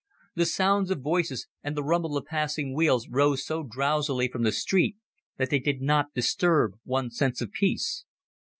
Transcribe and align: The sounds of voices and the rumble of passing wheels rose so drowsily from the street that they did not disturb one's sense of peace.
The 0.33 0.47
sounds 0.47 0.89
of 0.89 1.01
voices 1.01 1.47
and 1.61 1.77
the 1.77 1.83
rumble 1.83 2.17
of 2.17 2.25
passing 2.25 2.73
wheels 2.73 3.07
rose 3.07 3.45
so 3.45 3.61
drowsily 3.61 4.27
from 4.29 4.41
the 4.41 4.51
street 4.51 4.97
that 5.37 5.51
they 5.51 5.59
did 5.59 5.79
not 5.79 6.15
disturb 6.15 6.71
one's 6.83 7.15
sense 7.15 7.39
of 7.39 7.51
peace. 7.51 8.03